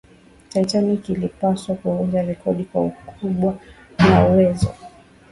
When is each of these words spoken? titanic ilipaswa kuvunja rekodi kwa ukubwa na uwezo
titanic 0.49 1.09
ilipaswa 1.09 1.75
kuvunja 1.75 2.21
rekodi 2.21 2.63
kwa 2.65 2.85
ukubwa 2.85 3.59
na 3.99 4.25
uwezo 4.27 4.73